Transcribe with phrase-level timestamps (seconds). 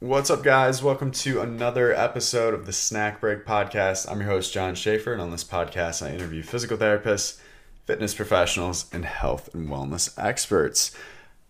[0.00, 0.80] What's up, guys?
[0.80, 4.08] Welcome to another episode of the Snack Break Podcast.
[4.08, 7.40] I'm your host, John Schaefer, and on this podcast, I interview physical therapists,
[7.84, 10.92] fitness professionals, and health and wellness experts.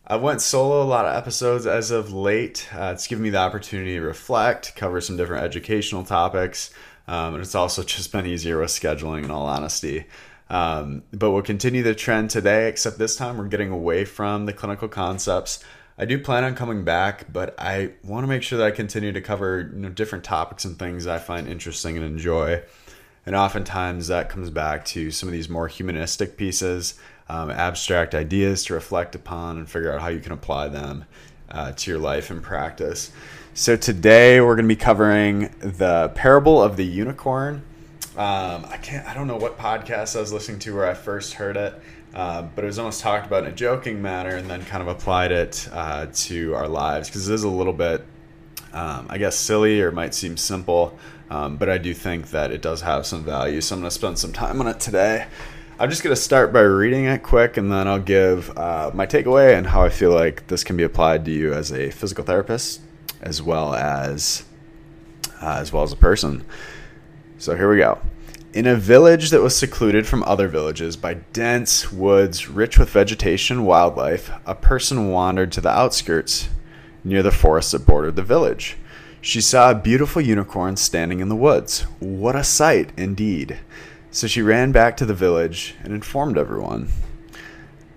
[0.06, 2.66] I went solo a lot of episodes as of late.
[2.74, 6.72] Uh, it's given me the opportunity to reflect, cover some different educational topics,
[7.06, 10.06] um, and it's also just been easier with scheduling, in all honesty.
[10.48, 14.54] Um, but we'll continue the trend today, except this time we're getting away from the
[14.54, 15.62] clinical concepts.
[16.00, 19.10] I do plan on coming back, but I want to make sure that I continue
[19.10, 22.62] to cover you know, different topics and things I find interesting and enjoy.
[23.26, 26.94] And oftentimes that comes back to some of these more humanistic pieces
[27.29, 31.04] um, abstract ideas to reflect upon and figure out how you can apply them
[31.50, 33.11] uh, to your life and practice.
[33.55, 37.62] So today we're going to be covering the parable of the unicorn.
[38.19, 39.06] Um, I can't.
[39.06, 41.81] I don't know what podcast I was listening to where I first heard it,
[42.12, 44.89] uh, but it was almost talked about in a joking manner, and then kind of
[44.89, 48.05] applied it uh, to our lives because it is a little bit,
[48.73, 50.98] um, I guess, silly or might seem simple,
[51.31, 53.61] um, but I do think that it does have some value.
[53.61, 55.29] So I'm going to spend some time on it today.
[55.79, 59.07] I'm just going to start by reading it quick, and then I'll give uh, my
[59.07, 62.25] takeaway and how I feel like this can be applied to you as a physical
[62.25, 62.81] therapist,
[63.23, 64.42] as well as
[65.41, 66.45] uh, as well as a person.
[67.39, 68.01] So here we go.
[68.59, 73.59] In a village that was secluded from other villages by dense woods rich with vegetation
[73.59, 76.48] and wildlife, a person wandered to the outskirts
[77.05, 78.77] near the forest that bordered the village.
[79.20, 81.83] She saw a beautiful unicorn standing in the woods.
[82.01, 83.61] What a sight, indeed!
[84.11, 86.89] So she ran back to the village and informed everyone.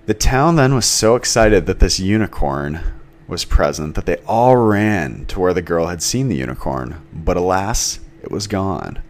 [0.06, 2.82] The town then was so excited that this unicorn
[3.28, 7.36] was present that they all ran to where the girl had seen the unicorn, but
[7.36, 9.02] alas, it was gone.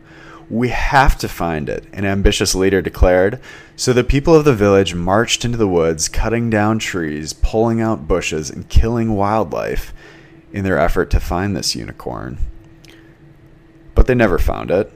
[0.52, 3.40] We have to find it, an ambitious leader declared.
[3.78, 8.06] So the people of the village marched into the woods, cutting down trees, pulling out
[8.06, 9.94] bushes, and killing wildlife
[10.52, 12.38] in their effort to find this unicorn.
[13.96, 14.92] But they never found it.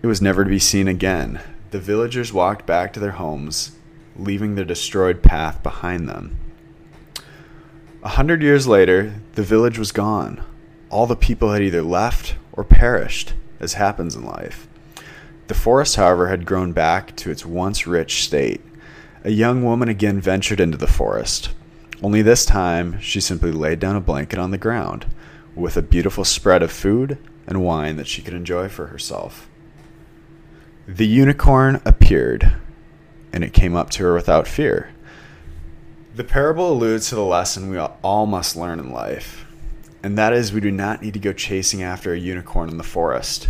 [0.00, 1.42] It was never to be seen again.
[1.72, 3.72] The villagers walked back to their homes,
[4.16, 6.38] leaving their destroyed path behind them.
[8.02, 10.42] A hundred years later, the village was gone.
[10.88, 14.66] All the people had either left or perished, as happens in life.
[15.50, 18.60] The forest, however, had grown back to its once rich state.
[19.24, 21.50] A young woman again ventured into the forest.
[22.00, 25.06] Only this time, she simply laid down a blanket on the ground,
[25.56, 27.18] with a beautiful spread of food
[27.48, 29.50] and wine that she could enjoy for herself.
[30.86, 32.52] The unicorn appeared,
[33.32, 34.92] and it came up to her without fear.
[36.14, 39.46] The parable alludes to the lesson we all must learn in life,
[40.00, 42.84] and that is we do not need to go chasing after a unicorn in the
[42.84, 43.48] forest.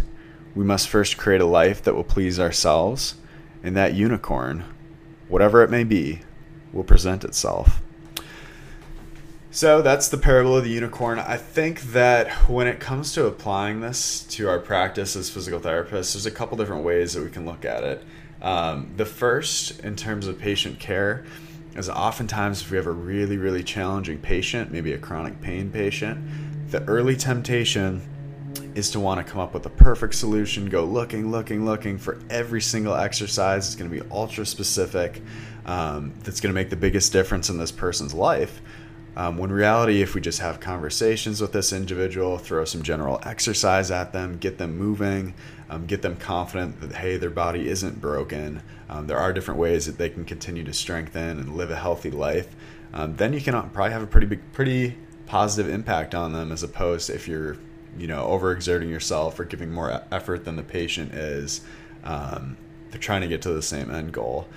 [0.55, 3.15] We must first create a life that will please ourselves,
[3.63, 4.65] and that unicorn,
[5.29, 6.21] whatever it may be,
[6.73, 7.81] will present itself.
[9.53, 11.19] So that's the parable of the unicorn.
[11.19, 16.13] I think that when it comes to applying this to our practice as physical therapists,
[16.13, 18.05] there's a couple different ways that we can look at it.
[18.41, 21.25] Um, the first, in terms of patient care,
[21.75, 26.71] is oftentimes if we have a really, really challenging patient, maybe a chronic pain patient,
[26.71, 28.03] the early temptation
[28.75, 32.19] is to want to come up with a perfect solution, go looking, looking, looking for
[32.31, 33.67] every single exercise.
[33.67, 35.23] It's going to be ultra specific,
[35.67, 38.61] um, that's going to make the biggest difference in this person's life.
[39.17, 43.91] Um, when reality, if we just have conversations with this individual, throw some general exercise
[43.91, 45.35] at them, get them moving,
[45.69, 48.63] um, get them confident that hey, their body isn't broken.
[48.89, 52.11] Um, there are different ways that they can continue to strengthen and live a healthy
[52.11, 52.55] life.
[52.93, 56.63] Um, then you can probably have a pretty big, pretty positive impact on them, as
[56.63, 57.57] opposed if you're,
[57.99, 61.63] you know, overexerting yourself or giving more effort than the patient is.
[62.05, 62.57] Um,
[62.91, 64.49] they're trying to get to the same end goal.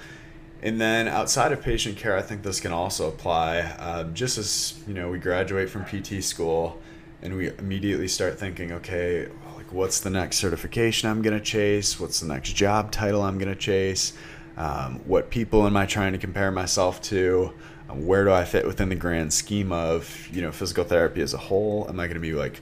[0.61, 3.59] And then outside of patient care, I think this can also apply.
[3.59, 6.81] Uh, just as you know, we graduate from PT school,
[7.21, 11.99] and we immediately start thinking, okay, like what's the next certification I'm going to chase?
[11.99, 14.13] What's the next job title I'm going to chase?
[14.55, 17.53] Um, what people am I trying to compare myself to?
[17.89, 21.33] Um, where do I fit within the grand scheme of you know physical therapy as
[21.33, 21.87] a whole?
[21.89, 22.61] Am I going to be like,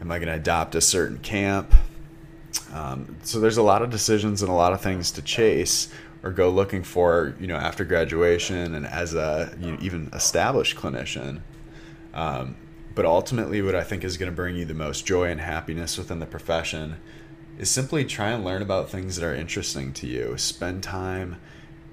[0.00, 1.74] am I going to adopt a certain camp?
[2.72, 5.88] Um, so there's a lot of decisions and a lot of things to chase
[6.22, 10.76] or go looking for you know after graduation and as a you know, even established
[10.76, 11.40] clinician
[12.14, 12.56] um,
[12.94, 15.96] but ultimately what i think is going to bring you the most joy and happiness
[15.96, 16.96] within the profession
[17.58, 21.36] is simply try and learn about things that are interesting to you spend time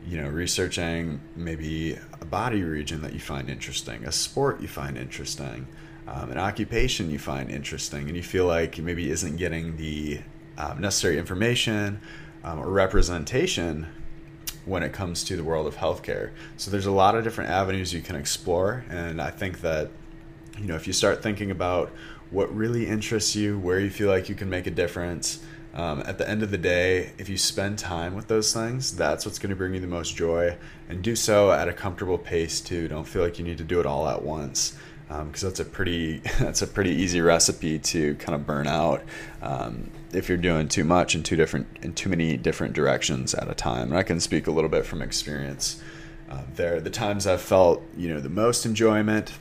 [0.08, 4.98] you know researching maybe a body region that you find interesting a sport you find
[4.98, 5.68] interesting
[6.08, 10.22] um, an occupation you find interesting and you feel like maybe isn't getting the
[10.58, 12.00] um, necessary information
[12.44, 13.88] um, or representation
[14.66, 16.32] when it comes to the world of healthcare.
[16.58, 19.90] So there's a lot of different avenues you can explore, and I think that
[20.58, 21.92] you know, if you start thinking about
[22.32, 25.40] what really interests you, where you feel like you can make a difference,
[25.78, 29.28] um, at the end of the day, if you spend time with those things, that's
[29.28, 30.58] what's going to bring you the most joy,
[30.90, 32.88] and do so at a comfortable pace too.
[32.88, 34.76] Don't feel like you need to do it all at once,
[35.08, 39.04] because um, that's a pretty that's a pretty easy recipe to kind of burn out
[39.44, 43.48] um, if you're doing too much in two different in too many different directions at
[43.48, 43.90] a time.
[43.90, 45.80] And I can speak a little bit from experience.
[46.28, 49.32] Uh, there, the times I've felt you know the most enjoyment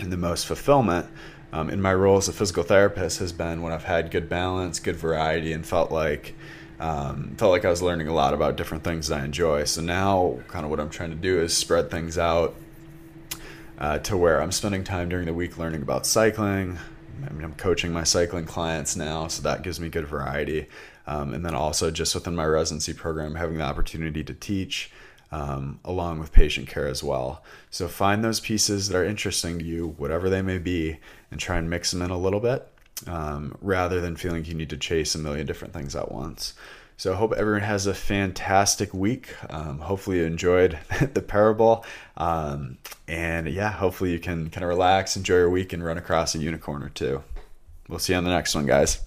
[0.00, 1.06] and the most fulfillment
[1.52, 4.78] um, in my role as a physical therapist has been when I've had good balance,
[4.78, 6.34] good variety, and felt like
[6.78, 9.64] um, felt like I was learning a lot about different things that I enjoy.
[9.64, 12.54] So now, kind of what I'm trying to do is spread things out
[13.78, 16.78] uh, to where I'm spending time during the week learning about cycling.
[17.26, 20.68] I mean, I'm coaching my cycling clients now, so that gives me good variety.
[21.06, 24.90] Um, and then also just within my residency program, having the opportunity to teach
[25.32, 27.44] um, along with patient care as well.
[27.70, 30.98] So find those pieces that are interesting to you, whatever they may be,
[31.30, 32.68] and try and mix them in a little bit
[33.06, 36.54] um, rather than feeling you need to chase a million different things at once.
[36.96, 39.34] So I hope everyone has a fantastic week.
[39.48, 40.78] Um, hopefully you enjoyed
[41.14, 41.84] the parable.
[42.18, 42.76] Um,
[43.08, 46.38] and yeah, hopefully you can kind of relax, enjoy your week, and run across a
[46.38, 47.22] unicorn or two.
[47.88, 49.00] We'll see you on the next one, guys.